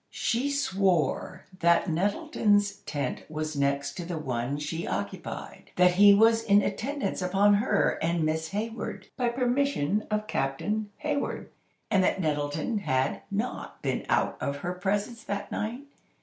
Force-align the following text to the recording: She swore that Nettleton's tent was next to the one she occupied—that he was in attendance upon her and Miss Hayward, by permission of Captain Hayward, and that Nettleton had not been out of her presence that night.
She 0.09 0.49
swore 0.49 1.45
that 1.59 1.87
Nettleton's 1.87 2.77
tent 2.87 3.21
was 3.29 3.55
next 3.55 3.93
to 3.97 4.03
the 4.03 4.17
one 4.17 4.57
she 4.57 4.87
occupied—that 4.87 5.91
he 5.91 6.11
was 6.15 6.41
in 6.41 6.63
attendance 6.63 7.21
upon 7.21 7.53
her 7.53 7.99
and 8.01 8.23
Miss 8.23 8.47
Hayward, 8.49 9.09
by 9.15 9.29
permission 9.29 10.07
of 10.09 10.25
Captain 10.25 10.89
Hayward, 10.97 11.51
and 11.91 12.03
that 12.03 12.19
Nettleton 12.19 12.79
had 12.79 13.21
not 13.29 13.79
been 13.83 14.03
out 14.09 14.37
of 14.41 14.55
her 14.65 14.73
presence 14.73 15.21
that 15.25 15.51
night. 15.51 15.81